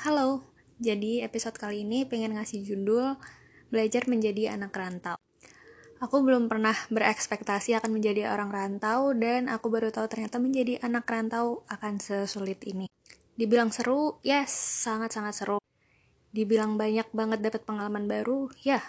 Halo, 0.00 0.40
jadi 0.80 1.28
episode 1.28 1.60
kali 1.60 1.84
ini 1.84 2.08
pengen 2.08 2.32
ngasih 2.32 2.64
judul 2.64 3.20
Belajar 3.68 4.08
Menjadi 4.08 4.48
Anak 4.48 4.72
Rantau. 4.72 5.20
Aku 6.00 6.24
belum 6.24 6.48
pernah 6.48 6.72
berekspektasi 6.88 7.76
akan 7.76 8.00
menjadi 8.00 8.32
orang 8.32 8.48
rantau 8.48 9.12
dan 9.12 9.52
aku 9.52 9.68
baru 9.68 9.92
tahu 9.92 10.08
ternyata 10.08 10.40
menjadi 10.40 10.80
anak 10.80 11.04
rantau 11.04 11.68
akan 11.68 12.00
sesulit 12.00 12.64
ini. 12.64 12.88
Dibilang 13.36 13.76
seru, 13.76 14.16
yes, 14.24 14.48
sangat-sangat 14.88 15.36
seru. 15.36 15.60
Dibilang 16.32 16.80
banyak 16.80 17.12
banget 17.12 17.44
dapat 17.44 17.68
pengalaman 17.68 18.08
baru, 18.08 18.48
ya. 18.64 18.80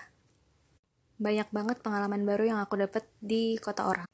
Banyak 1.19 1.51
banget 1.51 1.83
pengalaman 1.83 2.23
baru 2.23 2.55
yang 2.55 2.59
aku 2.63 2.79
dapat 2.79 3.03
di 3.19 3.59
kota 3.59 3.83
orang 3.83 4.07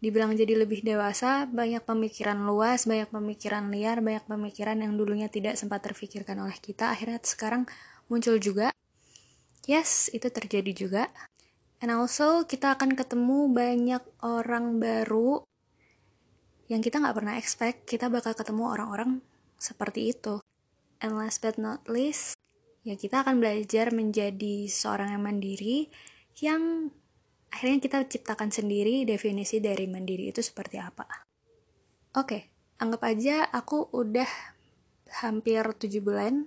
dibilang 0.00 0.32
jadi 0.32 0.56
lebih 0.56 0.80
dewasa, 0.80 1.44
banyak 1.44 1.84
pemikiran 1.84 2.40
luas, 2.48 2.88
banyak 2.88 3.12
pemikiran 3.12 3.68
liar, 3.68 4.00
banyak 4.00 4.24
pemikiran 4.24 4.80
yang 4.80 4.96
dulunya 4.96 5.28
tidak 5.28 5.60
sempat 5.60 5.84
terfikirkan 5.84 6.40
oleh 6.40 6.56
kita, 6.56 6.88
akhirnya 6.88 7.20
sekarang 7.20 7.68
muncul 8.08 8.40
juga. 8.40 8.72
Yes, 9.68 10.08
itu 10.10 10.32
terjadi 10.32 10.72
juga. 10.72 11.04
And 11.84 11.92
also, 11.92 12.48
kita 12.48 12.76
akan 12.76 12.96
ketemu 12.96 13.52
banyak 13.52 14.02
orang 14.24 14.80
baru 14.80 15.44
yang 16.72 16.80
kita 16.80 17.02
nggak 17.02 17.16
pernah 17.16 17.34
expect, 17.36 17.78
kita 17.84 18.06
bakal 18.06 18.32
ketemu 18.32 18.72
orang-orang 18.72 19.10
seperti 19.60 20.16
itu. 20.16 20.40
And 21.02 21.16
last 21.16 21.44
but 21.44 21.58
not 21.58 21.88
least, 21.88 22.38
ya 22.86 22.96
kita 22.96 23.26
akan 23.26 23.42
belajar 23.42 23.92
menjadi 23.92 24.68
seorang 24.70 25.12
yang 25.18 25.24
mandiri, 25.24 25.90
yang 26.38 26.94
akhirnya 27.50 27.78
kita 27.82 27.98
ciptakan 28.06 28.50
sendiri 28.54 29.04
definisi 29.04 29.58
dari 29.58 29.86
mandiri 29.90 30.30
itu 30.30 30.40
seperti 30.40 30.78
apa. 30.78 31.06
Oke, 32.16 32.50
anggap 32.82 33.02
aja 33.06 33.46
aku 33.50 33.90
udah 33.94 34.26
hampir 35.22 35.62
7 35.62 36.00
bulan 36.02 36.46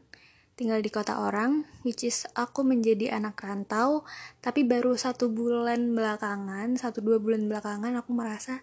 tinggal 0.53 0.85
di 0.85 0.89
kota 0.93 1.17
orang, 1.17 1.65
which 1.81 2.05
is 2.05 2.29
aku 2.37 2.61
menjadi 2.61 3.17
anak 3.17 3.41
rantau, 3.41 4.05
tapi 4.37 4.61
baru 4.61 4.93
satu 4.93 5.33
bulan 5.33 5.97
belakangan, 5.97 6.77
satu 6.77 7.01
dua 7.01 7.17
bulan 7.17 7.49
belakangan 7.49 7.93
aku 7.97 8.11
merasa 8.13 8.61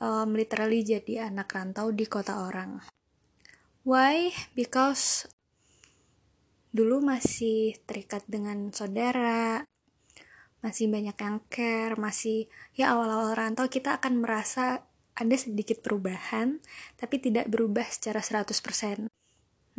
um, 0.00 0.32
literally 0.32 0.80
jadi 0.80 1.28
anak 1.28 1.52
rantau 1.52 1.92
di 1.92 2.08
kota 2.08 2.48
orang. 2.48 2.80
Why? 3.84 4.32
Because 4.56 5.28
dulu 6.72 7.04
masih 7.04 7.76
terikat 7.84 8.24
dengan 8.24 8.72
saudara, 8.72 9.64
masih 10.60 10.92
banyak 10.92 11.16
yang 11.16 11.38
care, 11.48 11.96
masih 11.96 12.48
ya 12.76 12.92
awal-awal 12.92 13.32
rantau 13.32 13.68
kita 13.68 13.96
akan 13.96 14.20
merasa 14.20 14.84
ada 15.16 15.36
sedikit 15.36 15.84
perubahan, 15.84 16.60
tapi 16.96 17.20
tidak 17.20 17.48
berubah 17.52 17.84
secara 17.88 18.24
100%. 18.24 19.08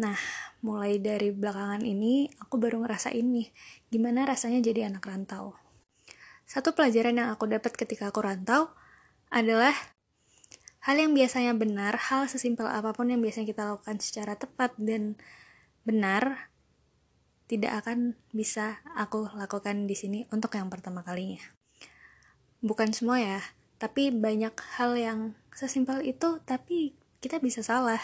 Nah, 0.01 0.17
mulai 0.65 0.97
dari 0.97 1.29
belakangan 1.33 1.81
ini, 1.85 2.29
aku 2.41 2.57
baru 2.57 2.81
ngerasa 2.81 3.13
ini, 3.13 3.49
gimana 3.89 4.25
rasanya 4.25 4.61
jadi 4.61 4.89
anak 4.89 5.05
rantau. 5.05 5.57
Satu 6.45 6.73
pelajaran 6.73 7.17
yang 7.17 7.29
aku 7.33 7.47
dapat 7.47 7.73
ketika 7.77 8.11
aku 8.11 8.21
rantau 8.21 8.73
adalah 9.31 9.73
hal 10.83 10.97
yang 10.97 11.13
biasanya 11.13 11.53
benar, 11.55 11.97
hal 12.11 12.25
sesimpel 12.27 12.65
apa 12.65 12.91
pun 12.91 13.07
yang 13.09 13.21
biasanya 13.21 13.47
kita 13.49 13.63
lakukan 13.65 13.97
secara 14.01 14.33
tepat 14.35 14.75
dan 14.81 15.15
benar, 15.85 16.50
tidak 17.51 17.83
akan 17.83 18.15
bisa 18.31 18.79
aku 18.95 19.27
lakukan 19.35 19.83
di 19.83 19.95
sini 19.99 20.23
untuk 20.31 20.55
yang 20.55 20.71
pertama 20.71 21.03
kalinya. 21.03 21.43
Bukan 22.63 22.95
semua 22.95 23.19
ya, 23.19 23.43
tapi 23.75 24.07
banyak 24.15 24.55
hal 24.79 24.95
yang 24.95 25.19
sesimpel 25.51 25.99
itu 26.07 26.39
tapi 26.47 26.95
kita 27.19 27.43
bisa 27.43 27.59
salah. 27.59 27.99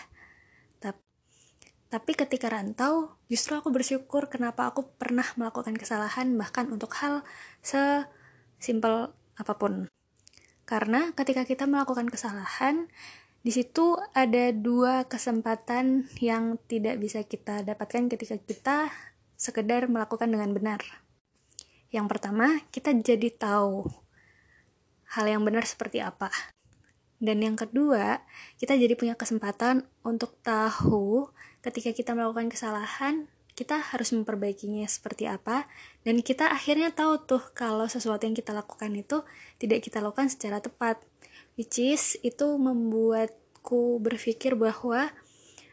Tapi 1.87 2.19
ketika 2.19 2.51
rantau, 2.51 3.15
justru 3.31 3.55
aku 3.55 3.71
bersyukur 3.71 4.27
kenapa 4.27 4.67
aku 4.67 4.91
pernah 4.99 5.23
melakukan 5.39 5.71
kesalahan 5.79 6.35
bahkan 6.35 6.67
untuk 6.67 6.91
hal 6.99 7.23
sesimpel 7.63 9.15
apa 9.39 9.53
pun. 9.55 9.87
Karena 10.67 11.15
ketika 11.15 11.47
kita 11.47 11.63
melakukan 11.63 12.11
kesalahan, 12.11 12.91
di 13.39 13.55
situ 13.55 13.95
ada 14.11 14.51
dua 14.51 15.07
kesempatan 15.07 16.11
yang 16.19 16.59
tidak 16.67 16.99
bisa 16.99 17.23
kita 17.23 17.63
dapatkan 17.63 18.11
ketika 18.11 18.35
kita 18.35 18.77
sekedar 19.37 19.85
melakukan 19.87 20.27
dengan 20.27 20.51
benar. 20.51 20.81
Yang 21.93 22.07
pertama, 22.11 22.65
kita 22.73 22.91
jadi 22.91 23.31
tahu 23.31 23.87
hal 25.15 25.25
yang 25.29 25.45
benar 25.47 25.63
seperti 25.63 26.03
apa. 26.03 26.27
Dan 27.17 27.41
yang 27.41 27.55
kedua, 27.57 28.21
kita 28.59 28.75
jadi 28.75 28.93
punya 28.93 29.15
kesempatan 29.15 29.87
untuk 30.03 30.37
tahu 30.43 31.31
ketika 31.63 31.95
kita 31.95 32.13
melakukan 32.13 32.51
kesalahan, 32.51 33.25
kita 33.57 33.81
harus 33.81 34.13
memperbaikinya 34.13 34.85
seperti 34.85 35.25
apa 35.25 35.65
dan 36.05 36.21
kita 36.21 36.53
akhirnya 36.53 36.93
tahu 36.93 37.17
tuh 37.25 37.41
kalau 37.57 37.89
sesuatu 37.89 38.29
yang 38.29 38.37
kita 38.37 38.53
lakukan 38.53 38.93
itu 38.93 39.25
tidak 39.57 39.81
kita 39.81 39.97
lakukan 39.97 40.29
secara 40.29 40.61
tepat. 40.61 41.01
Which 41.57 41.81
is 41.81 42.21
itu 42.21 42.53
membuatku 42.53 43.97
berpikir 43.97 44.53
bahwa 44.53 45.09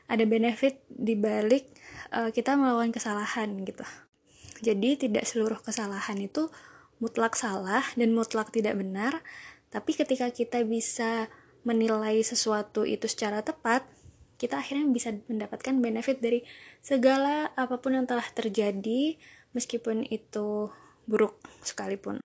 ada 0.08 0.24
benefit 0.24 0.80
di 0.88 1.12
balik 1.12 1.73
uh, 2.14 2.30
kita 2.30 2.54
melakukan 2.54 2.94
kesalahan 2.94 3.50
gitu. 3.66 3.82
Jadi 4.62 4.96
tidak 4.96 5.26
seluruh 5.26 5.58
kesalahan 5.58 6.16
itu 6.22 6.48
mutlak 7.02 7.34
salah 7.34 7.82
dan 7.98 8.14
mutlak 8.14 8.54
tidak 8.54 8.78
benar, 8.78 9.20
tapi 9.74 9.98
ketika 9.98 10.30
kita 10.30 10.62
bisa 10.62 11.26
menilai 11.66 12.22
sesuatu 12.22 12.86
itu 12.86 13.10
secara 13.10 13.42
tepat, 13.42 13.82
kita 14.38 14.62
akhirnya 14.62 14.86
bisa 14.88 15.10
mendapatkan 15.26 15.74
benefit 15.82 16.22
dari 16.22 16.46
segala 16.78 17.50
apa 17.58 17.82
pun 17.82 17.98
yang 17.98 18.06
telah 18.06 18.24
terjadi 18.30 19.18
meskipun 19.56 20.06
itu 20.06 20.70
buruk 21.10 21.42
sekalipun. 21.66 22.22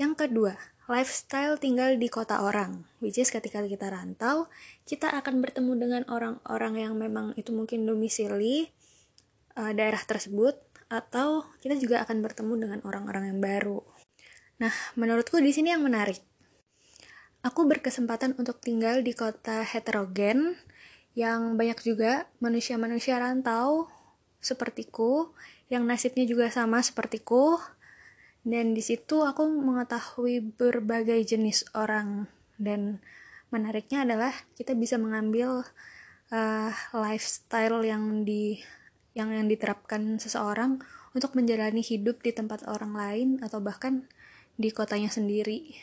Yang 0.00 0.26
kedua, 0.26 0.56
lifestyle 0.88 1.60
tinggal 1.60 2.00
di 2.00 2.08
kota 2.08 2.40
orang, 2.40 2.88
which 3.04 3.20
is 3.20 3.28
ketika 3.28 3.60
kita 3.68 3.92
rantau, 3.92 4.48
kita 4.88 5.12
akan 5.12 5.44
bertemu 5.44 5.72
dengan 5.76 6.02
orang-orang 6.08 6.74
yang 6.80 6.94
memang 6.96 7.36
itu 7.36 7.52
mungkin 7.52 7.84
domisili 7.84 8.72
uh, 9.60 9.72
daerah 9.76 10.00
tersebut 10.00 10.56
atau 10.88 11.44
kita 11.60 11.76
juga 11.76 12.02
akan 12.02 12.24
bertemu 12.24 12.54
dengan 12.56 12.78
orang-orang 12.82 13.30
yang 13.30 13.40
baru. 13.44 13.84
Nah, 14.58 14.72
menurutku 14.96 15.38
di 15.38 15.52
sini 15.52 15.76
yang 15.76 15.84
menarik. 15.84 16.18
Aku 17.40 17.64
berkesempatan 17.64 18.36
untuk 18.36 18.60
tinggal 18.60 19.00
di 19.00 19.16
kota 19.16 19.64
heterogen 19.64 20.60
yang 21.16 21.56
banyak 21.56 21.80
juga 21.80 22.28
manusia-manusia 22.44 23.16
rantau 23.16 23.88
sepertiku, 24.40 25.32
yang 25.72 25.88
nasibnya 25.88 26.28
juga 26.28 26.52
sama 26.52 26.84
sepertiku. 26.84 27.56
Dan 28.40 28.72
di 28.72 28.80
situ 28.80 29.20
aku 29.20 29.44
mengetahui 29.48 30.56
berbagai 30.56 31.20
jenis 31.28 31.64
orang 31.76 32.24
dan 32.56 33.00
menariknya 33.52 34.04
adalah 34.08 34.32
kita 34.56 34.72
bisa 34.72 34.96
mengambil 34.96 35.64
uh, 36.32 36.72
lifestyle 36.96 37.84
yang 37.84 38.24
di 38.24 38.60
yang 39.20 39.30
yang 39.36 39.46
diterapkan 39.46 40.16
seseorang 40.16 40.80
untuk 41.12 41.36
menjalani 41.36 41.84
hidup 41.84 42.24
di 42.24 42.32
tempat 42.32 42.64
orang 42.64 42.96
lain 42.96 43.28
atau 43.44 43.60
bahkan 43.60 44.08
di 44.56 44.72
kotanya 44.72 45.12
sendiri. 45.12 45.76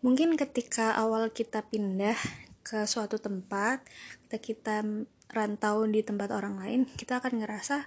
Mungkin 0.00 0.40
ketika 0.40 0.96
awal 0.96 1.28
kita 1.28 1.68
pindah 1.68 2.16
ke 2.64 2.88
suatu 2.88 3.20
tempat, 3.20 3.84
kita 4.28 4.38
kita 4.40 4.76
rantau 5.30 5.84
di 5.84 6.00
tempat 6.00 6.32
orang 6.32 6.56
lain, 6.56 6.80
kita 6.88 7.20
akan 7.20 7.44
ngerasa 7.44 7.84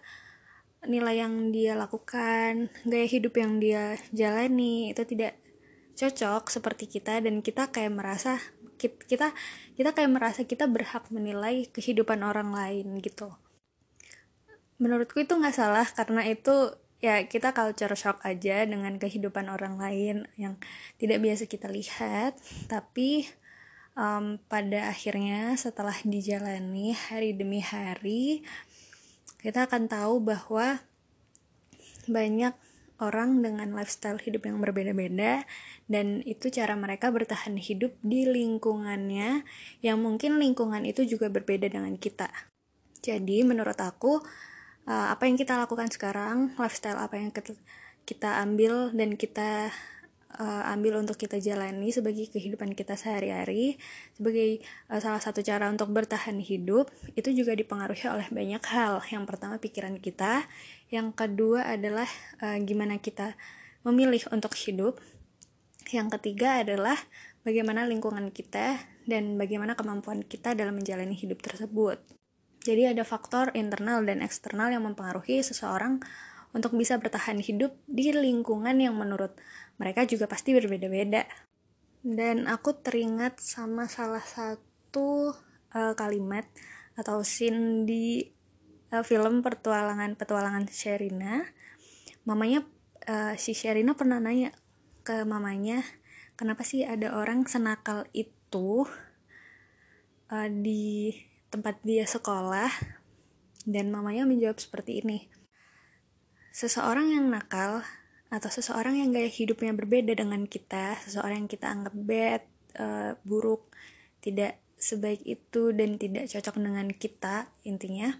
nilai 0.85 1.23
yang 1.23 1.49
dia 1.49 1.73
lakukan, 1.73 2.69
gaya 2.83 3.07
hidup 3.07 3.33
yang 3.39 3.57
dia 3.57 3.97
jalani 4.11 4.91
itu 4.91 5.01
tidak 5.07 5.39
cocok 5.93 6.49
seperti 6.49 6.85
kita 6.89 7.21
dan 7.21 7.39
kita 7.45 7.69
kayak 7.69 7.93
merasa 7.93 8.41
kita 8.81 9.31
kita 9.77 9.89
kayak 9.95 10.11
merasa 10.11 10.41
kita 10.43 10.67
berhak 10.67 11.07
menilai 11.13 11.69
kehidupan 11.71 12.19
orang 12.25 12.51
lain 12.51 12.99
gitu 12.99 13.31
menurutku 14.83 15.23
itu 15.23 15.31
nggak 15.39 15.55
salah 15.55 15.87
karena 15.87 16.27
itu 16.27 16.75
ya 16.99 17.23
kita 17.23 17.55
culture 17.55 17.95
shock 17.95 18.19
aja 18.27 18.67
dengan 18.67 18.99
kehidupan 18.99 19.47
orang 19.47 19.79
lain 19.79 20.27
yang 20.35 20.59
tidak 20.99 21.23
biasa 21.23 21.47
kita 21.47 21.71
lihat 21.71 22.35
tapi 22.67 23.27
um, 23.95 24.39
pada 24.51 24.91
akhirnya 24.91 25.55
setelah 25.55 25.95
dijalani 26.03 26.91
hari 26.91 27.31
demi 27.31 27.63
hari 27.63 28.43
kita 29.39 29.67
akan 29.67 29.87
tahu 29.91 30.23
bahwa 30.23 30.79
banyak 32.07 32.55
orang 33.03 33.43
dengan 33.43 33.75
lifestyle 33.75 34.19
hidup 34.23 34.47
yang 34.47 34.63
berbeda-beda 34.63 35.43
dan 35.91 36.23
itu 36.23 36.47
cara 36.47 36.79
mereka 36.79 37.11
bertahan 37.11 37.59
hidup 37.59 37.91
di 37.99 38.23
lingkungannya 38.23 39.43
yang 39.83 39.99
mungkin 39.99 40.39
lingkungan 40.39 40.87
itu 40.87 41.03
juga 41.03 41.27
berbeda 41.27 41.67
dengan 41.67 41.99
kita. 41.99 42.31
Jadi 43.03 43.43
menurut 43.43 43.75
aku 43.75 44.23
uh, 44.87 45.07
apa 45.13 45.23
yang 45.27 45.35
kita 45.39 45.55
lakukan 45.59 45.89
sekarang 45.91 46.55
lifestyle 46.59 46.99
apa 46.99 47.15
yang 47.19 47.31
kita, 48.03 48.29
ambil 48.43 48.91
dan 48.91 49.15
kita 49.15 49.71
uh, 50.39 50.63
ambil 50.75 50.99
untuk 50.99 51.15
kita 51.15 51.39
jalani 51.39 51.91
sebagai 51.93 52.27
kehidupan 52.31 52.75
kita 52.75 52.99
sehari-hari 52.99 53.79
sebagai 54.15 54.63
uh, 54.91 54.99
salah 54.99 55.21
satu 55.23 55.39
cara 55.39 55.71
untuk 55.71 55.91
bertahan 55.91 56.39
hidup 56.39 56.91
itu 57.15 57.31
juga 57.31 57.55
dipengaruhi 57.55 58.05
oleh 58.11 58.27
banyak 58.29 58.63
hal. 58.69 59.03
Yang 59.07 59.23
pertama 59.29 59.55
pikiran 59.59 59.99
kita. 59.99 60.45
Yang 60.91 61.15
kedua 61.17 61.73
adalah 61.73 62.07
uh, 62.43 62.57
gimana 62.61 62.99
kita 62.99 63.35
memilih 63.87 64.23
untuk 64.31 64.53
hidup. 64.59 64.99
Yang 65.91 66.17
ketiga 66.19 66.63
adalah 66.63 66.95
bagaimana 67.43 67.83
lingkungan 67.85 68.31
kita 68.31 68.79
dan 69.03 69.35
bagaimana 69.35 69.75
kemampuan 69.75 70.23
kita 70.23 70.55
dalam 70.55 70.79
menjalani 70.79 71.13
hidup 71.13 71.43
tersebut. 71.43 72.22
Jadi 72.63 72.95
ada 72.95 73.03
faktor 73.03 73.51
internal 73.53 74.07
dan 74.07 74.23
eksternal 74.23 74.71
yang 74.71 74.87
mempengaruhi 74.87 75.43
seseorang 75.43 75.99
untuk 76.55 76.71
bisa 76.79 76.95
bertahan 76.95 77.43
hidup 77.43 77.75
di 77.91 78.15
lingkungan 78.15 78.79
yang 78.79 78.95
menurut 78.95 79.35
mereka 79.75 80.07
juga 80.07 80.31
pasti 80.31 80.55
berbeda-beda. 80.55 81.27
Dan 82.03 82.47
aku 82.47 82.79
teringat 82.79 83.43
sama 83.43 83.91
salah 83.91 84.23
satu 84.23 85.35
uh, 85.75 85.93
kalimat 85.99 86.47
atau 86.95 87.25
scene 87.25 87.83
di 87.83 88.31
uh, 88.95 89.03
film 89.03 89.43
Pertualangan 89.43 90.15
Petualangan 90.15 90.63
Sherina. 90.71 91.43
Mamanya 92.23 92.63
uh, 93.11 93.35
si 93.35 93.51
Sherina 93.51 93.97
pernah 93.97 94.23
nanya 94.23 94.55
ke 95.03 95.27
mamanya, 95.27 95.83
kenapa 96.39 96.63
sih 96.63 96.87
ada 96.87 97.11
orang 97.19 97.43
senakal 97.43 98.07
itu 98.15 98.87
uh, 100.31 100.47
di 100.47 101.11
tempat 101.53 101.77
dia 101.85 102.09
sekolah 102.09 102.73
dan 103.69 103.93
mamanya 103.93 104.25
menjawab 104.25 104.57
seperti 104.57 105.05
ini. 105.05 105.29
Seseorang 106.49 107.13
yang 107.13 107.29
nakal 107.29 107.85
atau 108.33 108.49
seseorang 108.49 108.97
yang 108.97 109.13
gaya 109.13 109.29
hidupnya 109.29 109.77
berbeda 109.77 110.17
dengan 110.17 110.49
kita 110.49 110.97
seseorang 111.05 111.45
yang 111.45 111.51
kita 111.53 111.69
anggap 111.69 111.93
bad 111.93 112.41
uh, 112.81 113.13
buruk 113.21 113.69
tidak 114.25 114.57
sebaik 114.73 115.21
itu 115.21 115.69
dan 115.69 116.01
tidak 116.01 116.25
cocok 116.33 116.57
dengan 116.57 116.89
kita 116.89 117.53
intinya 117.61 118.17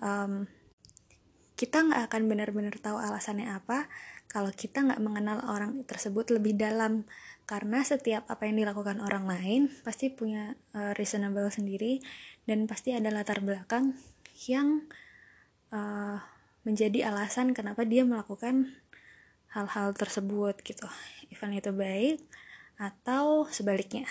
um, 0.00 0.48
kita 1.52 1.84
nggak 1.84 2.08
akan 2.08 2.22
benar-benar 2.32 2.80
tahu 2.80 2.96
alasannya 2.96 3.52
apa 3.52 3.92
kalau 4.26 4.52
kita 4.52 4.84
nggak 4.84 5.00
mengenal 5.00 5.40
orang 5.48 5.80
tersebut 5.88 6.28
lebih 6.28 6.60
dalam. 6.60 7.08
Karena 7.46 7.80
setiap 7.80 8.26
apa 8.26 8.44
yang 8.44 8.58
dilakukan 8.58 8.98
orang 8.98 9.24
lain 9.24 9.70
pasti 9.86 10.10
punya 10.10 10.58
uh, 10.74 10.92
reasonable 10.98 11.46
sendiri 11.48 12.02
dan 12.46 12.70
pasti 12.70 12.94
ada 12.94 13.10
latar 13.10 13.42
belakang 13.42 13.98
yang 14.46 14.86
uh, 15.74 16.22
menjadi 16.62 17.10
alasan 17.10 17.54
kenapa 17.54 17.82
dia 17.82 18.02
melakukan 18.02 18.74
hal-hal 19.54 19.94
tersebut 19.94 20.58
gitu. 20.62 20.86
Even 21.30 21.54
itu 21.54 21.70
baik 21.70 22.22
atau 22.78 23.46
sebaliknya. 23.50 24.06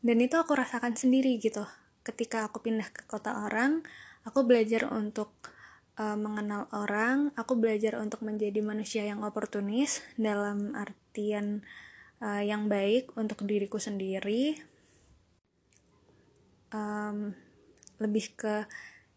Dan 0.00 0.22
itu 0.22 0.36
aku 0.38 0.54
rasakan 0.54 0.94
sendiri 0.94 1.36
gitu. 1.40 1.64
Ketika 2.04 2.46
aku 2.46 2.62
pindah 2.62 2.88
ke 2.92 3.08
kota 3.08 3.44
orang 3.48 3.82
aku 4.26 4.42
belajar 4.42 4.90
untuk 4.90 5.32
uh, 5.96 6.18
mengenal 6.18 6.66
orang 6.74 7.30
aku 7.38 7.54
belajar 7.56 7.96
untuk 7.98 8.22
menjadi 8.26 8.60
manusia 8.60 9.02
yang 9.06 9.22
oportunis 9.22 10.02
dalam 10.18 10.74
artian 10.74 11.62
uh, 12.20 12.42
yang 12.42 12.66
baik 12.66 13.14
untuk 13.14 13.46
diriku 13.46 13.78
sendiri 13.78 14.58
um, 16.72 17.34
lebih 18.00 18.36
ke 18.36 18.64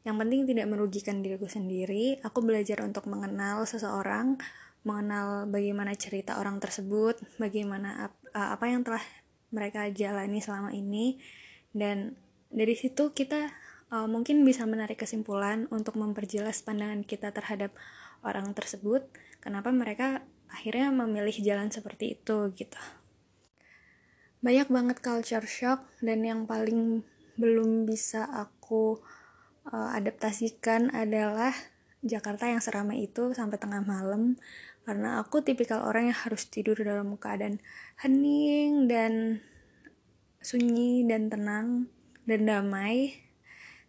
yang 0.08 0.16
penting 0.16 0.48
tidak 0.48 0.68
merugikan 0.72 1.20
diriku 1.20 1.46
sendiri. 1.46 2.18
Aku 2.24 2.40
belajar 2.42 2.82
untuk 2.82 3.06
mengenal 3.06 3.68
seseorang 3.68 4.40
mengenal 4.88 5.44
bagaimana 5.52 5.92
cerita 6.00 6.40
orang 6.40 6.64
tersebut 6.64 7.20
bagaimana 7.36 8.10
ap, 8.10 8.14
uh, 8.32 8.56
apa 8.56 8.72
yang 8.72 8.88
telah 8.88 9.04
mereka 9.52 9.86
jalani 9.92 10.40
selama 10.40 10.72
ini. 10.72 11.20
Dan 11.76 12.16
dari 12.50 12.74
situ 12.74 13.12
kita 13.12 13.52
uh, 13.92 14.08
mungkin 14.08 14.42
bisa 14.48 14.64
menarik 14.66 15.04
kesimpulan 15.04 15.68
untuk 15.70 16.00
memperjelas 16.00 16.64
pandangan 16.64 17.04
kita 17.04 17.36
terhadap 17.36 17.76
orang 18.24 18.56
tersebut. 18.56 19.06
Kenapa 19.44 19.70
mereka 19.76 20.24
akhirnya 20.50 20.90
memilih 20.90 21.36
jalan 21.44 21.70
seperti 21.70 22.18
itu 22.18 22.50
gitu. 22.58 22.82
Banyak 24.40 24.72
banget 24.72 24.98
culture 25.04 25.46
shock 25.46 25.84
dan 26.00 26.24
yang 26.24 26.48
paling 26.48 27.04
belum 27.40 27.88
bisa 27.88 28.28
aku 28.28 29.00
uh, 29.72 29.96
adaptasikan 29.96 30.92
adalah 30.92 31.56
Jakarta 32.04 32.48
yang 32.48 32.60
seramai 32.64 33.08
itu 33.08 33.32
sampai 33.32 33.56
tengah 33.56 33.84
malam. 33.84 34.36
Karena 34.84 35.24
aku 35.24 35.44
tipikal 35.44 35.86
orang 35.86 36.12
yang 36.12 36.20
harus 36.28 36.48
tidur 36.48 36.76
dalam 36.80 37.16
keadaan 37.16 37.64
hening 38.00 38.88
dan 38.92 39.44
sunyi 40.40 41.04
dan 41.08 41.28
tenang 41.32 41.88
dan 42.28 42.48
damai. 42.48 43.20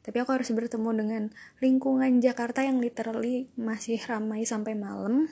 Tapi 0.01 0.17
aku 0.17 0.33
harus 0.33 0.51
bertemu 0.51 0.91
dengan 0.97 1.23
lingkungan 1.61 2.25
Jakarta 2.25 2.65
yang 2.65 2.81
literally 2.81 3.53
masih 3.55 4.01
ramai 4.07 4.43
sampai 4.49 4.75
malam. 4.75 5.31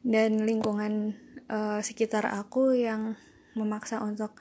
Dan 0.00 0.46
lingkungan 0.46 1.18
uh, 1.50 1.82
sekitar 1.84 2.24
aku 2.32 2.72
yang 2.72 3.18
memaksa 3.58 3.98
untuk 4.00 4.38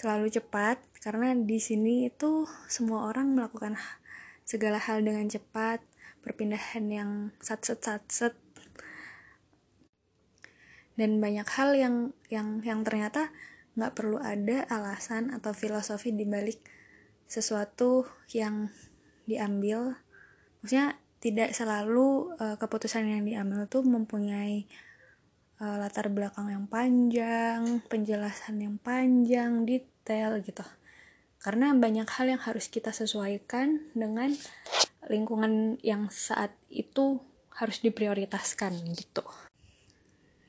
selalu 0.00 0.32
cepat 0.32 0.80
karena 1.04 1.36
di 1.36 1.60
sini 1.60 2.08
itu 2.08 2.48
semua 2.72 3.12
orang 3.12 3.36
melakukan 3.36 3.76
segala 4.48 4.80
hal 4.80 5.04
dengan 5.04 5.28
cepat 5.28 5.84
perpindahan 6.24 6.88
yang 6.88 7.10
sat 7.44 7.60
set 7.60 7.84
sat 7.84 8.00
set 8.08 8.32
dan 10.96 11.20
banyak 11.20 11.44
hal 11.44 11.76
yang 11.76 12.16
yang 12.32 12.64
yang 12.64 12.80
ternyata 12.80 13.28
nggak 13.76 13.92
perlu 13.92 14.16
ada 14.16 14.64
alasan 14.72 15.36
atau 15.36 15.52
filosofi 15.52 16.16
di 16.16 16.24
balik 16.24 16.64
sesuatu 17.30 18.08
yang 18.32 18.72
diambil. 19.24 20.00
Maksudnya 20.60 20.98
tidak 21.20 21.52
selalu 21.52 22.34
uh, 22.40 22.56
keputusan 22.56 23.04
yang 23.06 23.22
diambil 23.28 23.68
tuh 23.68 23.84
mempunyai 23.84 24.64
uh, 25.60 25.76
latar 25.76 26.08
belakang 26.08 26.48
yang 26.48 26.64
panjang, 26.66 27.84
penjelasan 27.86 28.64
yang 28.64 28.76
panjang, 28.80 29.68
detail 29.68 30.40
gitu. 30.40 30.64
Karena 31.40 31.72
banyak 31.76 32.08
hal 32.08 32.36
yang 32.36 32.42
harus 32.42 32.68
kita 32.68 32.92
sesuaikan 32.92 33.92
dengan 33.96 34.32
lingkungan 35.08 35.80
yang 35.80 36.08
saat 36.12 36.52
itu 36.68 37.20
harus 37.56 37.80
diprioritaskan 37.84 38.76
gitu. 38.96 39.24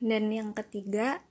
Dan 0.02 0.32
yang 0.34 0.52
ketiga, 0.52 1.22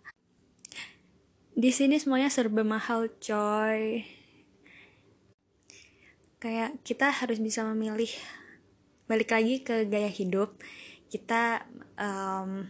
di 1.52 1.70
sini 1.70 2.00
semuanya 2.00 2.32
serba 2.32 2.64
mahal, 2.64 3.12
coy. 3.22 4.08
Kayak 6.42 6.82
kita 6.82 7.14
harus 7.14 7.38
bisa 7.38 7.62
memilih 7.68 8.10
balik 9.06 9.36
lagi 9.36 9.62
ke 9.62 9.86
gaya 9.86 10.10
hidup. 10.10 10.58
Kita 11.12 11.68
um, 12.00 12.66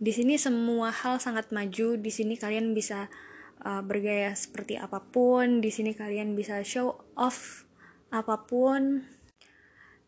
di 0.00 0.12
sini 0.16 0.40
semua 0.40 0.88
hal 0.88 1.20
sangat 1.20 1.52
maju. 1.52 2.00
Di 2.00 2.08
sini 2.08 2.40
kalian 2.40 2.72
bisa 2.72 3.12
uh, 3.60 3.84
bergaya 3.84 4.32
seperti 4.32 4.80
apa 4.80 5.04
pun. 5.04 5.60
Di 5.60 5.68
sini 5.68 5.92
kalian 5.92 6.32
bisa 6.32 6.64
show 6.64 7.04
off 7.20 7.68
apa 8.08 8.48
pun. 8.48 9.04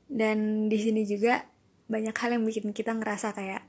Dan 0.08 0.68
di 0.72 0.80
sini 0.80 1.04
juga 1.04 1.44
banyak 1.92 2.16
hal 2.16 2.40
yang 2.40 2.44
bikin 2.48 2.72
kita 2.72 2.96
ngerasa 2.96 3.36
kayak 3.36 3.68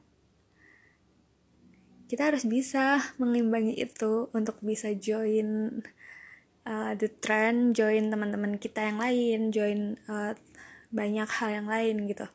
kita 2.08 2.30
harus 2.32 2.48
bisa 2.48 3.04
mengimbangi 3.20 3.76
itu 3.76 4.32
untuk 4.32 4.62
bisa 4.64 4.96
join 4.96 5.82
uh, 6.64 6.94
the 6.96 7.12
trend, 7.20 7.76
join 7.76 8.08
teman-teman 8.08 8.56
kita 8.62 8.86
yang 8.86 9.02
lain, 9.02 9.52
join 9.52 10.00
uh, 10.08 10.38
banyak 10.94 11.28
hal 11.28 11.50
yang 11.52 11.68
lain 11.68 12.08
gitu. 12.08 12.30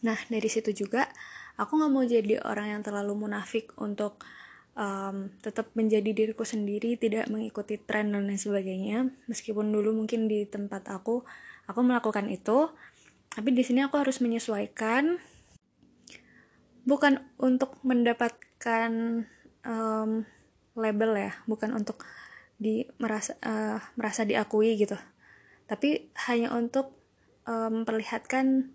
Nah 0.00 0.16
dari 0.30 0.48
situ 0.48 0.72
juga 0.72 1.10
aku 1.60 1.76
nggak 1.76 1.92
mau 1.92 2.04
jadi 2.08 2.40
orang 2.40 2.72
yang 2.72 2.80
terlalu 2.80 3.28
munafik 3.28 3.76
untuk 3.76 4.24
um, 4.72 5.28
tetap 5.44 5.68
menjadi 5.76 6.08
diriku 6.16 6.48
sendiri 6.48 6.96
tidak 6.96 7.28
mengikuti 7.28 7.76
tren 7.76 8.16
dan 8.16 8.24
lain 8.24 8.40
sebagainya. 8.40 9.12
Meskipun 9.28 9.68
dulu 9.68 9.92
mungkin 9.92 10.24
di 10.24 10.48
tempat 10.48 10.88
aku 10.88 11.20
aku 11.68 11.80
melakukan 11.84 12.32
itu. 12.32 12.72
Tapi 13.30 13.52
di 13.52 13.60
sini 13.60 13.84
aku 13.84 14.00
harus 14.00 14.24
menyesuaikan. 14.24 15.20
Bukan 16.88 17.20
untuk 17.36 17.76
mendapatkan 17.84 18.90
um, 19.68 20.24
label 20.72 21.12
ya 21.12 21.32
bukan 21.44 21.76
untuk 21.76 22.00
di 22.56 22.88
merasa 22.96 23.36
uh, 23.44 23.78
merasa 24.00 24.24
diakui 24.24 24.80
gitu. 24.80 24.96
Tapi 25.68 26.08
hanya 26.26 26.56
untuk 26.56 26.96
um, 27.44 27.84
memperlihatkan 27.84 28.72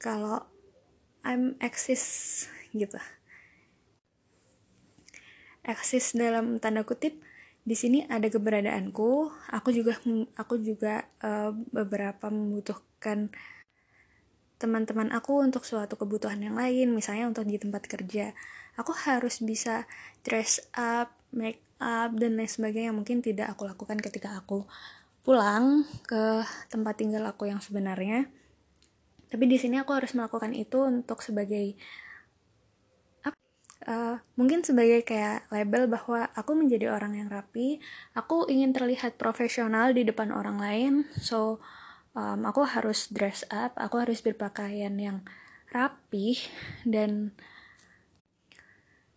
kalau 0.00 0.48
I'm 1.24 1.56
exist 1.58 2.46
gitu. 2.76 3.00
Eksis 5.64 6.12
dalam 6.12 6.60
tanda 6.60 6.84
kutip 6.84 7.16
di 7.64 7.72
sini 7.72 8.04
ada 8.04 8.28
keberadaanku. 8.28 9.32
Aku 9.56 9.68
juga 9.72 9.96
aku 10.36 10.60
juga 10.60 11.08
uh, 11.24 11.56
beberapa 11.72 12.28
membutuhkan 12.28 13.32
teman-teman 14.60 15.10
aku 15.10 15.40
untuk 15.40 15.64
suatu 15.64 15.96
kebutuhan 15.96 16.40
yang 16.40 16.56
lain 16.56 16.92
misalnya 16.92 17.26
untuk 17.26 17.48
di 17.48 17.56
tempat 17.56 17.88
kerja. 17.88 18.36
Aku 18.76 18.92
harus 18.92 19.40
bisa 19.40 19.88
dress 20.20 20.60
up 20.76 21.10
make 21.32 21.64
up 21.82 22.12
dan 22.14 22.36
lain 22.36 22.46
sebagainya 22.46 22.92
yang 22.92 22.98
mungkin 23.00 23.24
tidak 23.24 23.56
aku 23.56 23.66
lakukan 23.66 23.98
ketika 23.98 24.36
aku 24.38 24.68
pulang 25.24 25.88
ke 26.04 26.44
tempat 26.68 27.00
tinggal 27.00 27.24
aku 27.24 27.48
yang 27.48 27.58
sebenarnya 27.58 28.28
tapi 29.34 29.50
di 29.50 29.58
sini 29.58 29.82
aku 29.82 29.90
harus 29.90 30.14
melakukan 30.14 30.54
itu 30.54 30.78
untuk 30.86 31.18
sebagai 31.18 31.74
uh, 33.82 34.22
mungkin 34.38 34.62
sebagai 34.62 35.02
kayak 35.02 35.50
label 35.50 35.90
bahwa 35.90 36.30
aku 36.38 36.54
menjadi 36.54 36.94
orang 36.94 37.18
yang 37.18 37.26
rapi. 37.26 37.82
Aku 38.14 38.46
ingin 38.46 38.70
terlihat 38.70 39.18
profesional 39.18 39.90
di 39.90 40.06
depan 40.06 40.30
orang 40.30 40.62
lain. 40.62 40.92
So 41.18 41.58
um, 42.14 42.46
aku 42.46 42.62
harus 42.62 43.10
dress 43.10 43.42
up 43.50 43.74
aku 43.74 44.06
harus 44.06 44.22
berpakaian 44.22 44.94
yang 44.94 45.26
rapi 45.74 46.38
dan 46.86 47.34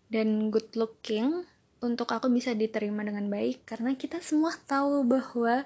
dan 0.09 0.49
good 0.49 0.73
looking 0.73 1.45
untuk 1.77 2.09
aku 2.09 2.25
bisa 2.33 2.57
diterima 2.57 3.05
dengan 3.05 3.29
baik. 3.29 3.69
Karena 3.69 3.93
kita 3.93 4.17
semua 4.25 4.57
tahu 4.65 5.05
bahwa 5.05 5.61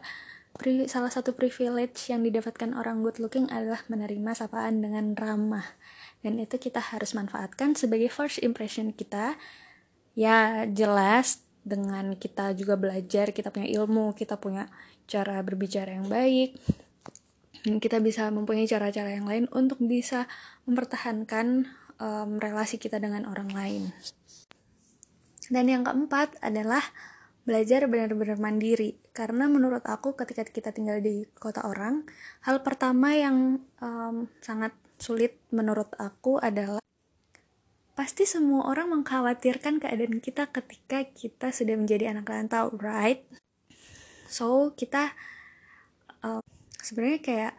salah 0.89 1.09
satu 1.09 1.33
privilege 1.33 2.09
yang 2.13 2.21
didapatkan 2.21 2.77
orang 2.77 3.01
good 3.01 3.17
looking 3.17 3.49
adalah 3.49 3.81
menerima 3.89 4.37
sapaan 4.37 4.81
dengan 4.81 5.17
ramah. 5.17 5.65
Dan 6.21 6.37
itu 6.37 6.61
kita 6.61 6.77
harus 6.77 7.17
manfaatkan 7.17 7.73
sebagai 7.73 8.13
first 8.13 8.37
impression 8.45 8.93
kita. 8.93 9.37
Ya 10.13 10.67
jelas 10.69 11.41
dengan 11.61 12.17
kita 12.17 12.57
juga 12.57 12.73
belajar 12.73 13.29
kita 13.29 13.53
punya 13.53 13.69
ilmu 13.69 14.17
kita 14.17 14.41
punya 14.41 14.65
cara 15.05 15.37
berbicara 15.45 15.93
yang 15.93 16.09
baik 16.09 16.57
dan 17.61 17.77
kita 17.77 18.01
bisa 18.01 18.25
mempunyai 18.33 18.65
cara-cara 18.65 19.13
yang 19.13 19.29
lain 19.29 19.45
untuk 19.53 19.77
bisa 19.85 20.25
mempertahankan 20.65 21.69
um, 22.01 22.41
relasi 22.41 22.81
kita 22.81 22.97
dengan 22.97 23.29
orang 23.29 23.53
lain. 23.53 23.83
Dan 25.53 25.69
yang 25.69 25.85
keempat 25.85 26.41
adalah 26.41 26.81
belajar 27.45 27.85
benar-benar 27.85 28.41
mandiri 28.41 28.97
karena 29.11 29.51
menurut 29.51 29.83
aku 29.83 30.15
ketika 30.15 30.47
kita 30.47 30.69
tinggal 30.71 31.03
di 31.03 31.27
kota 31.35 31.67
orang 31.67 32.07
hal 32.47 32.63
pertama 32.63 33.11
yang 33.11 33.59
um, 33.83 34.31
sangat 34.39 34.71
sulit 35.01 35.35
menurut 35.51 35.91
aku 35.99 36.39
adalah 36.39 36.81
pasti 38.01 38.23
semua 38.23 38.71
orang 38.71 38.89
mengkhawatirkan 38.97 39.83
keadaan 39.83 40.23
kita 40.23 40.47
ketika 40.49 41.05
kita 41.11 41.53
sudah 41.53 41.75
menjadi 41.75 42.15
anak 42.15 42.33
rantau, 42.33 42.71
right? 42.79 43.21
So 44.31 44.71
kita 44.73 45.11
uh, 46.23 46.41
sebenarnya 46.79 47.19
kayak 47.19 47.53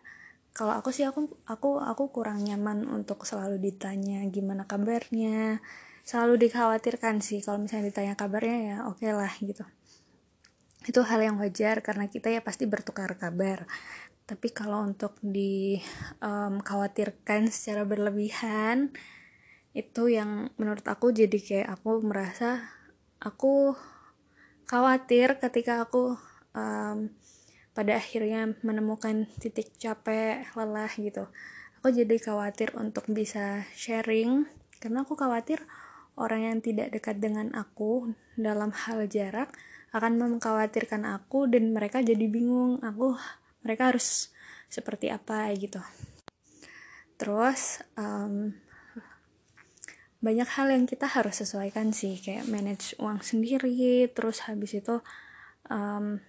kalau 0.57 0.75
aku 0.77 0.91
sih 0.91 1.05
aku 1.05 1.31
aku 1.47 1.81
aku 1.81 2.11
kurang 2.11 2.43
nyaman 2.43 2.89
untuk 2.89 3.25
selalu 3.29 3.61
ditanya 3.61 4.25
gimana 4.33 4.65
kabarnya, 4.65 5.61
selalu 6.03 6.49
dikhawatirkan 6.49 7.21
sih 7.21 7.45
kalau 7.45 7.61
misalnya 7.61 7.93
ditanya 7.93 8.15
kabarnya 8.17 8.59
ya 8.59 8.77
oke 8.89 8.99
okay 9.05 9.13
lah 9.13 9.33
gitu. 9.39 9.65
Itu 10.87 11.03
hal 11.07 11.23
yang 11.23 11.39
wajar 11.39 11.83
karena 11.83 12.09
kita 12.11 12.31
ya 12.31 12.41
pasti 12.43 12.67
bertukar 12.67 13.19
kabar. 13.19 13.67
Tapi 14.27 14.51
kalau 14.55 14.83
untuk 14.87 15.19
dikhawatirkan 15.23 17.43
um, 17.47 17.53
secara 17.53 17.83
berlebihan 17.83 18.91
itu 19.73 20.13
yang 20.13 20.53
menurut 20.61 20.85
aku 20.85 21.17
jadi 21.17 21.39
kayak 21.41 21.81
aku 21.81 22.05
merasa 22.05 22.61
aku 23.19 23.73
khawatir 24.69 25.41
ketika 25.41 25.81
aku 25.85 26.17
um, 26.53 27.09
pada 27.73 27.97
akhirnya 27.97 28.53
menemukan 28.61 29.25
titik 29.41 29.73
capek 29.81 30.45
lelah 30.53 30.93
gitu. 30.97 31.25
Aku 31.81 31.89
jadi 31.91 32.15
khawatir 32.21 32.77
untuk 32.79 33.09
bisa 33.11 33.65
sharing 33.75 34.47
karena 34.79 35.03
aku 35.03 35.17
khawatir 35.17 35.65
orang 36.21 36.45
yang 36.45 36.59
tidak 36.61 36.93
dekat 36.93 37.19
dengan 37.19 37.51
aku 37.57 38.13
dalam 38.37 38.71
hal 38.71 39.09
jarak 39.09 39.51
akan 39.93 40.17
mengkhawatirkan 40.17 41.05
aku 41.05 41.45
dan 41.49 41.73
mereka 41.77 42.01
jadi 42.01 42.25
bingung. 42.29 42.81
Aku 42.81 43.17
mereka 43.61 43.93
harus 43.93 44.33
seperti 44.73 45.13
apa 45.13 45.53
gitu. 45.53 45.85
Terus 47.21 47.85
um, 47.95 48.57
banyak 50.25 50.49
hal 50.59 50.73
yang 50.73 50.89
kita 50.89 51.07
harus 51.07 51.45
sesuaikan 51.45 51.93
sih 51.93 52.17
kayak 52.19 52.49
manage 52.49 52.97
uang 53.03 53.23
sendiri 53.27 54.07
terus 54.15 54.41
habis 54.47 54.75
itu 54.79 55.03
um, 55.67 56.23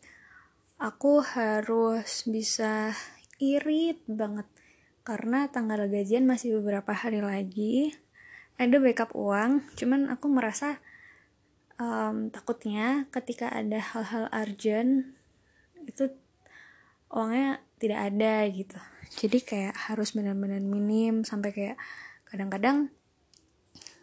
aku 0.77 1.25
harus 1.25 2.25
bisa 2.29 2.93
irit 3.41 4.01
banget. 4.05 4.45
Karena 5.01 5.49
tanggal 5.49 5.87
gajian 5.89 6.27
masih 6.29 6.59
beberapa 6.61 6.93
hari 6.93 7.23
lagi 7.23 7.95
ada 8.57 8.81
backup 8.81 9.13
uang 9.13 9.61
cuman 9.77 10.09
aku 10.09 10.25
merasa 10.33 10.81
um, 11.77 12.33
takutnya 12.33 13.05
ketika 13.13 13.53
ada 13.53 13.77
hal-hal 13.77 14.25
urgent 14.33 15.13
itu 15.85 16.09
uangnya 17.13 17.61
tidak 17.77 17.99
ada 18.13 18.33
gitu. 18.49 18.79
Jadi 19.07 19.37
kayak 19.39 19.75
harus 19.87 20.11
benar-benar 20.11 20.59
minim 20.59 21.23
sampai 21.23 21.55
kayak 21.55 21.77
kadang-kadang 22.27 22.91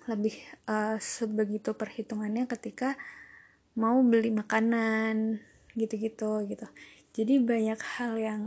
lebih 0.08 0.36
uh, 0.70 0.96
sebegitu 0.96 1.76
perhitungannya 1.76 2.48
ketika 2.48 2.96
mau 3.76 4.00
beli 4.00 4.32
makanan 4.32 5.42
gitu-gitu 5.74 6.46
gitu. 6.48 6.66
Jadi 7.14 7.38
banyak 7.38 7.78
hal 7.98 8.18
yang 8.18 8.42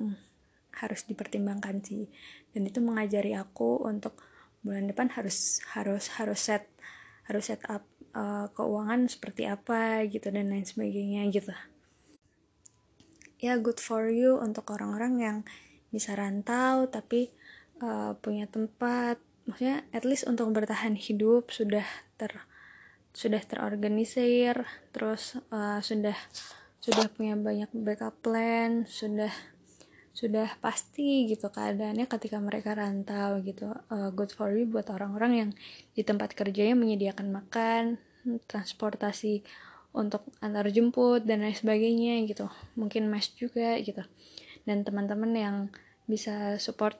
harus 0.76 1.08
dipertimbangkan 1.08 1.82
sih. 1.82 2.12
Dan 2.52 2.68
itu 2.68 2.84
mengajari 2.84 3.34
aku 3.34 3.84
untuk 3.88 4.20
bulan 4.66 4.90
depan 4.90 5.14
harus 5.16 5.64
harus 5.72 6.12
harus 6.20 6.40
set 6.42 6.68
harus 7.30 7.48
set 7.48 7.64
up 7.72 7.88
uh, 8.18 8.52
keuangan 8.52 9.08
seperti 9.08 9.48
apa 9.48 10.04
gitu 10.08 10.28
dan 10.32 10.52
lain 10.52 10.66
sebagainya 10.68 11.28
gitu. 11.32 11.54
Ya 13.38 13.56
good 13.62 13.78
for 13.78 14.10
you 14.10 14.42
untuk 14.42 14.74
orang-orang 14.74 15.14
yang 15.22 15.38
bisa 15.94 16.18
rantau 16.18 16.90
tapi 16.90 17.32
uh, 17.84 18.18
punya 18.20 18.50
tempat. 18.50 19.22
Maksudnya 19.48 19.88
at 19.96 20.04
least 20.04 20.28
untuk 20.28 20.52
bertahan 20.52 21.00
hidup 21.00 21.54
sudah 21.54 21.86
ter 22.20 22.44
sudah 23.18 23.42
terorganisir 23.42 24.70
terus 24.94 25.42
uh, 25.50 25.82
sudah 25.82 26.14
sudah 26.88 27.12
punya 27.12 27.36
banyak 27.36 27.68
backup 27.76 28.16
plan 28.24 28.88
sudah 28.88 29.32
sudah 30.16 30.50
pasti 30.64 31.28
gitu 31.30 31.52
keadaannya 31.52 32.10
ketika 32.10 32.42
mereka 32.42 32.74
rantau 32.74 33.38
gitu. 33.46 33.70
Uh, 33.92 34.10
good 34.10 34.34
for 34.34 34.50
you 34.50 34.66
buat 34.66 34.90
orang-orang 34.90 35.32
yang 35.36 35.50
di 35.94 36.02
tempat 36.02 36.34
kerjanya 36.34 36.74
menyediakan 36.74 37.30
makan 37.30 38.02
transportasi 38.50 39.46
untuk 39.94 40.26
antar 40.42 40.74
jemput 40.74 41.22
dan 41.22 41.46
lain 41.46 41.54
sebagainya 41.54 42.26
gitu. 42.26 42.50
Mungkin 42.74 43.06
mes 43.06 43.30
juga 43.38 43.78
gitu. 43.78 44.02
Dan 44.66 44.82
teman-teman 44.82 45.32
yang 45.38 45.56
bisa 46.10 46.58
support 46.58 46.98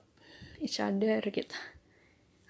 each 0.62 0.78
other 0.78 1.18
gitu. 1.26 1.56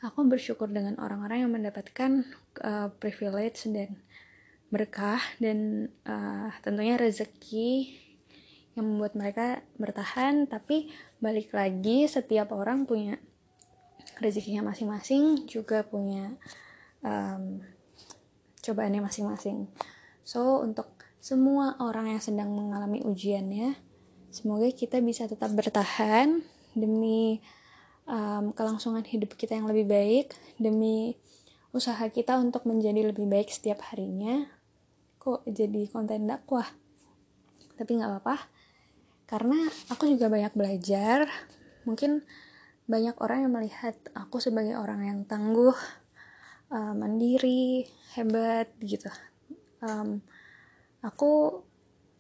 Aku 0.05 0.21
bersyukur 0.29 0.69
dengan 0.69 1.01
orang-orang 1.01 1.49
yang 1.49 1.53
mendapatkan 1.57 2.29
uh, 2.61 2.93
privilege 3.01 3.65
dan 3.73 3.97
berkah 4.69 5.21
dan 5.41 5.89
uh, 6.05 6.53
tentunya 6.61 7.01
rezeki 7.01 7.97
yang 8.77 8.85
membuat 8.95 9.17
mereka 9.17 9.47
bertahan. 9.81 10.47
Tapi 10.47 10.93
balik 11.19 11.53
lagi 11.57 12.07
setiap 12.07 12.55
orang 12.55 12.85
punya 12.85 13.19
rezekinya 14.19 14.71
masing-masing 14.71 15.47
juga 15.47 15.83
punya 15.87 16.35
um, 17.03 17.63
cobaannya 18.63 19.01
masing-masing. 19.03 19.71
So 20.23 20.61
untuk 20.61 20.93
semua 21.19 21.75
orang 21.83 22.15
yang 22.15 22.23
sedang 22.23 22.55
mengalami 22.55 23.03
ujiannya 23.03 23.75
semoga 24.29 24.69
kita 24.71 25.01
bisa 25.03 25.25
tetap 25.27 25.51
bertahan 25.57 26.45
demi 26.77 27.41
um, 28.07 28.55
kelangsungan 28.55 29.03
hidup 29.03 29.35
kita 29.35 29.57
yang 29.59 29.67
lebih 29.67 29.89
baik 29.89 30.37
demi 30.61 31.17
usaha 31.73 32.01
kita 32.09 32.39
untuk 32.39 32.65
menjadi 32.65 33.13
lebih 33.13 33.29
baik 33.29 33.51
setiap 33.53 33.83
harinya 33.93 34.47
kok 35.19 35.45
jadi 35.45 35.91
konten 35.91 36.31
dakwah. 36.31 36.67
Tapi 37.79 37.91
nggak 37.99 38.11
apa-apa 38.11 38.37
karena 39.29 39.59
aku 39.93 40.09
juga 40.09 40.33
banyak 40.33 40.55
belajar. 40.57 41.29
Mungkin 41.85 42.25
banyak 42.89 43.21
orang 43.21 43.45
yang 43.45 43.53
melihat 43.53 43.95
aku 44.17 44.41
sebagai 44.41 44.81
orang 44.81 45.05
yang 45.05 45.21
tangguh 45.29 45.77
uh, 46.73 46.95
mandiri 46.97 47.85
hebat 48.17 48.73
gitu. 48.81 49.13
Um, 49.85 50.25
aku 51.05 51.63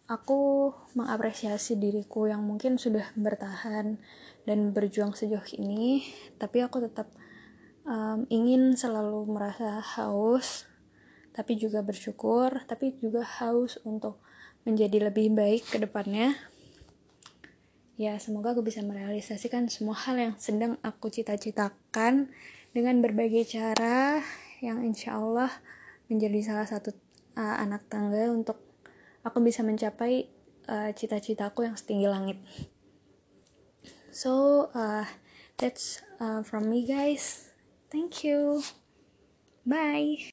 aku 0.08 0.72
mengapresiasi 0.96 1.76
diriku 1.76 2.28
yang 2.28 2.40
mungkin 2.40 2.80
sudah 2.80 3.12
bertahan 3.12 4.00
dan 4.48 4.72
berjuang 4.72 5.12
sejauh 5.12 5.44
ini 5.60 6.00
tapi 6.40 6.64
aku 6.64 6.80
tetap 6.80 7.12
um, 7.84 8.24
ingin 8.32 8.72
selalu 8.72 9.28
merasa 9.28 9.84
haus 9.84 10.64
tapi 11.38 11.54
juga 11.54 11.86
bersyukur 11.86 12.66
tapi 12.66 12.98
juga 12.98 13.22
haus 13.22 13.78
untuk 13.86 14.18
menjadi 14.66 15.06
lebih 15.06 15.30
baik 15.38 15.70
ke 15.70 15.78
depannya. 15.78 16.34
Ya 17.94 18.18
semoga 18.18 18.54
aku 18.54 18.66
bisa 18.66 18.82
merealisasikan 18.82 19.70
semua 19.70 19.94
hal 19.94 20.18
yang 20.18 20.34
sedang 20.34 20.82
aku 20.82 21.10
cita-citakan 21.14 22.30
dengan 22.74 22.98
berbagai 22.98 23.54
cara 23.54 24.22
yang 24.58 24.82
insya 24.82 25.18
Allah 25.18 25.50
menjadi 26.10 26.42
salah 26.42 26.66
satu 26.66 26.90
uh, 27.38 27.56
anak 27.62 27.86
tangga 27.86 28.34
untuk 28.34 28.58
aku 29.22 29.38
bisa 29.42 29.62
mencapai 29.62 30.26
uh, 30.66 30.90
cita-citaku 30.94 31.66
yang 31.66 31.74
setinggi 31.78 32.06
langit. 32.10 32.38
So 34.10 34.66
uh, 34.74 35.06
that's 35.58 36.02
uh, 36.18 36.42
from 36.42 36.70
me 36.70 36.86
guys. 36.86 37.54
Thank 37.90 38.26
you. 38.26 38.62
Bye 39.66 40.22